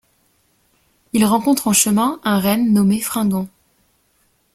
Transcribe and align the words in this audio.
Ils 1.13 1.25
rencontrent 1.25 1.67
en 1.67 1.73
chemin 1.73 2.19
un 2.23 2.39
renne 2.39 2.73
nommé 2.73 2.99
Fringant. 3.01 3.47